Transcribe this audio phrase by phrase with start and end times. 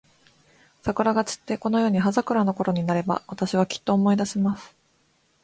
[0.81, 4.75] 桜が散って、このように葉桜のころになれば、私は、きっと思い出します。